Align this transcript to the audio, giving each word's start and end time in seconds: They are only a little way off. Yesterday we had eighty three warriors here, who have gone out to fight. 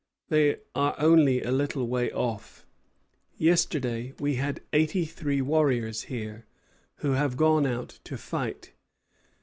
They 0.29 0.57
are 0.73 0.95
only 0.97 1.43
a 1.43 1.51
little 1.51 1.87
way 1.87 2.09
off. 2.11 2.65
Yesterday 3.37 4.13
we 4.19 4.37
had 4.37 4.61
eighty 4.73 5.05
three 5.05 5.41
warriors 5.43 6.05
here, 6.05 6.47
who 7.05 7.11
have 7.11 7.37
gone 7.37 7.67
out 7.67 7.99
to 8.05 8.17
fight. 8.17 8.71